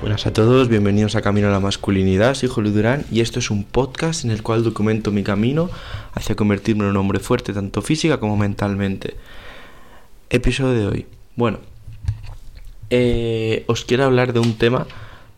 [0.00, 3.50] buenas a todos, bienvenidos a Camino a la Masculinidad, soy Julio Durán y esto es
[3.50, 5.68] un podcast en el cual documento mi camino
[6.14, 9.16] hacia convertirme en un hombre fuerte tanto física como mentalmente.
[10.30, 11.06] Episodio de hoy.
[11.36, 11.58] Bueno,
[12.88, 14.86] eh, os quiero hablar de un tema,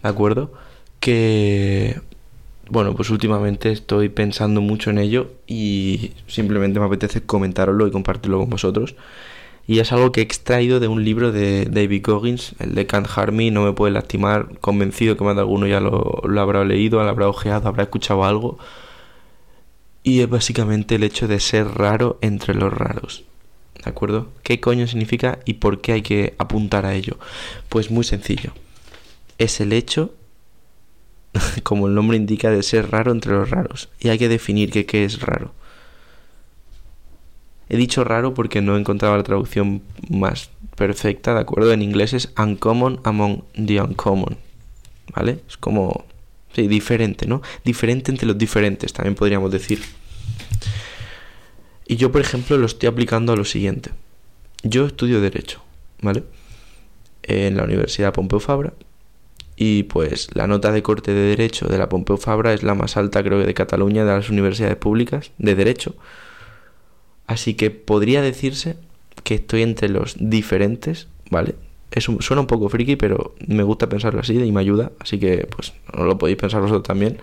[0.00, 0.52] ¿de acuerdo?
[1.00, 2.00] Que,
[2.70, 8.38] bueno, pues últimamente estoy pensando mucho en ello y simplemente me apetece comentarlo y compartirlo
[8.38, 8.94] con vosotros
[9.66, 13.08] y es algo que he extraído de un libro de David Goggins, el de Can't
[13.14, 16.64] Harm Me, No me puede lastimar, convencido que más de alguno ya lo, lo habrá
[16.64, 18.58] leído, lo habrá ojeado, habrá escuchado algo.
[20.02, 23.24] Y es básicamente el hecho de ser raro entre los raros.
[23.84, 24.28] ¿De acuerdo?
[24.42, 27.18] ¿Qué coño significa y por qué hay que apuntar a ello?
[27.68, 28.52] Pues muy sencillo.
[29.38, 30.12] Es el hecho,
[31.62, 33.90] como el nombre indica, de ser raro entre los raros.
[34.00, 35.52] Y hay que definir qué es raro.
[37.72, 41.72] He dicho raro porque no he encontrado la traducción más perfecta, ¿de acuerdo?
[41.72, 44.36] En inglés es uncommon among the uncommon,
[45.16, 45.38] ¿vale?
[45.48, 46.04] Es como,
[46.54, 47.40] sí, diferente, ¿no?
[47.64, 49.80] Diferente entre los diferentes, también podríamos decir.
[51.86, 53.90] Y yo, por ejemplo, lo estoy aplicando a lo siguiente.
[54.62, 55.62] Yo estudio Derecho,
[56.02, 56.24] ¿vale?
[57.22, 58.74] En la Universidad Pompeu Fabra.
[59.56, 62.98] Y pues la nota de corte de Derecho de la Pompeu Fabra es la más
[62.98, 65.94] alta, creo que de Cataluña, de las universidades públicas de Derecho.
[67.26, 68.76] Así que podría decirse
[69.24, 71.54] que estoy entre los diferentes, ¿vale?
[71.90, 75.46] Es suena un poco friki, pero me gusta pensarlo así y me ayuda, así que
[75.54, 77.18] pues no lo podéis pensar vosotros también.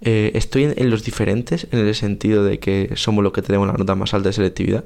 [0.00, 3.72] Eh, estoy en, los diferentes en el sentido de que somos los que tenemos la
[3.72, 4.84] nota más alta de selectividad.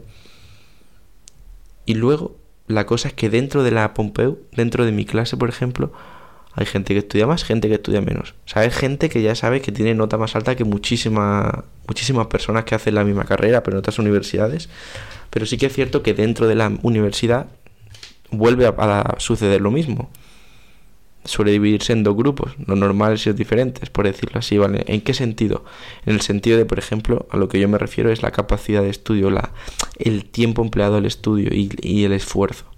[1.84, 2.36] Y luego,
[2.68, 5.92] la cosa es que dentro de la Pompeu, dentro de mi clase, por ejemplo,
[6.54, 8.34] hay gente que estudia más, gente que estudia menos.
[8.44, 12.26] O sea, hay gente que ya sabe que tiene nota más alta que muchísima, muchísimas
[12.26, 14.68] personas que hacen la misma carrera, pero en otras universidades.
[15.30, 17.46] Pero sí que es cierto que dentro de la universidad
[18.30, 20.10] vuelve a, suceder lo mismo.
[21.24, 24.84] Suele dividirse en dos grupos, los normales y los diferentes, por decirlo así, ¿vale?
[24.88, 25.64] ¿En qué sentido?
[26.04, 28.82] En el sentido de, por ejemplo, a lo que yo me refiero es la capacidad
[28.82, 29.52] de estudio, la,
[29.98, 32.71] el tiempo empleado al estudio y el esfuerzo.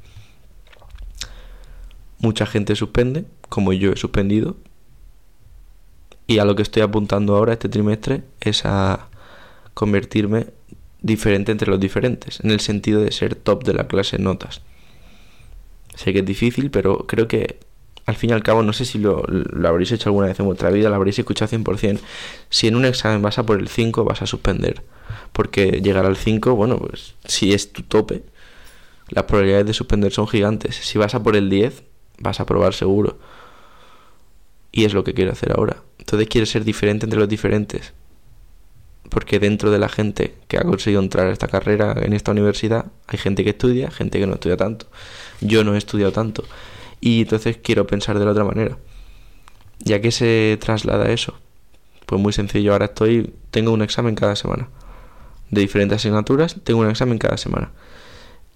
[2.24, 4.56] Mucha gente suspende, como yo he suspendido.
[6.26, 9.08] Y a lo que estoy apuntando ahora este trimestre es a
[9.74, 10.46] convertirme
[11.02, 14.62] diferente entre los diferentes, en el sentido de ser top de la clase notas.
[15.96, 17.58] Sé que es difícil, pero creo que
[18.06, 20.46] al fin y al cabo, no sé si lo, lo habréis hecho alguna vez en
[20.46, 22.00] vuestra vida, lo habréis escuchado 100%.
[22.48, 24.82] Si en un examen vas a por el 5, vas a suspender.
[25.34, 28.22] Porque llegar al 5, bueno, pues si es tu tope,
[29.10, 30.74] las probabilidades de suspender son gigantes.
[30.74, 31.82] Si vas a por el 10,
[32.24, 33.18] vas a probar seguro.
[34.72, 35.84] Y es lo que quiero hacer ahora.
[35.98, 37.92] Entonces quiero ser diferente entre los diferentes.
[39.08, 42.86] Porque dentro de la gente que ha conseguido entrar a esta carrera en esta universidad,
[43.06, 44.86] hay gente que estudia, gente que no estudia tanto.
[45.40, 46.42] Yo no he estudiado tanto.
[47.00, 48.76] Y entonces quiero pensar de la otra manera.
[49.78, 51.34] ¿Ya que se traslada eso?
[52.06, 54.68] Pues muy sencillo, ahora estoy, tengo un examen cada semana.
[55.50, 57.70] De diferentes asignaturas, tengo un examen cada semana.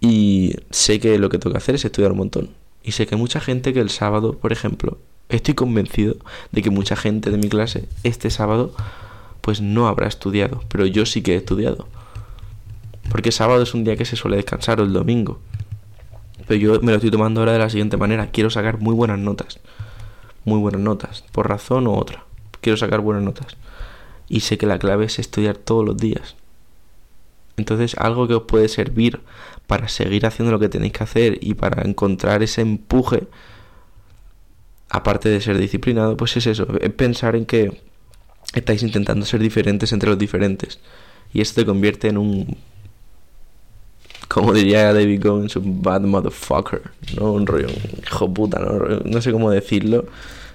[0.01, 2.51] Y sé que lo que tengo que hacer es estudiar un montón.
[2.89, 4.97] Y sé que mucha gente que el sábado, por ejemplo,
[5.29, 6.17] estoy convencido
[6.53, 8.73] de que mucha gente de mi clase este sábado
[9.43, 11.87] pues no habrá estudiado, pero yo sí que he estudiado.
[13.11, 15.39] Porque sábado es un día que se suele descansar o el domingo.
[16.47, 19.19] Pero yo me lo estoy tomando ahora de la siguiente manera, quiero sacar muy buenas
[19.19, 19.61] notas.
[20.47, 22.25] Muy buenas notas, por razón u otra.
[22.63, 23.59] Quiero sacar buenas notas.
[24.31, 26.37] Y sé que la clave es estudiar todos los días.
[27.59, 29.21] Entonces, algo que os puede servir
[29.67, 33.29] para seguir haciendo lo que tenéis que hacer y para encontrar ese empuje,
[34.89, 37.83] aparte de ser disciplinado, pues es eso, es pensar en que
[38.55, 40.81] estáis intentando ser diferentes entre los diferentes.
[41.33, 42.57] Y esto te convierte en un,
[44.29, 46.83] como diría David Goins, un bad motherfucker,
[47.19, 47.33] ¿no?
[47.33, 48.79] Un rollo, un hijo puta, ¿no?
[49.05, 50.07] No sé cómo decirlo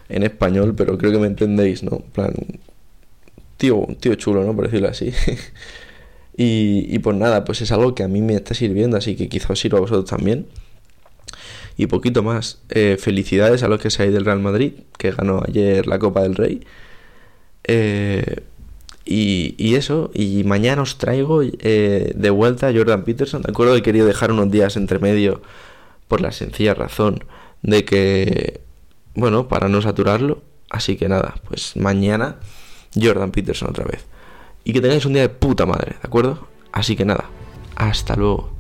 [0.09, 1.97] en español, pero creo que me entendéis, ¿no?
[1.97, 2.34] En plan,
[3.57, 4.56] tío, tío chulo, ¿no?
[4.56, 5.12] Por decirlo así.
[6.35, 9.51] Y, pues nada, pues es algo que a mí me está sirviendo, así que quizás
[9.51, 10.47] os sirva a vosotros también.
[11.77, 12.59] Y poquito más.
[12.69, 16.35] Eh, felicidades a los que seáis del Real Madrid, que ganó ayer la Copa del
[16.35, 16.65] Rey.
[17.65, 18.44] Eh,
[19.06, 23.41] y, eso, y mañana os traigo eh, de vuelta a Jordan Peterson.
[23.44, 25.41] De acuerdo, he querido dejar unos días entre medio
[26.07, 27.24] por la sencilla razón
[27.62, 28.62] de que,
[29.13, 30.41] bueno, para no saturarlo.
[30.69, 32.38] Así que nada, pues mañana
[33.00, 34.06] Jordan Peterson otra vez
[34.63, 36.48] y que tengáis un día de puta madre, ¿de acuerdo?
[36.71, 37.25] Así que nada,
[37.75, 38.53] hasta luego.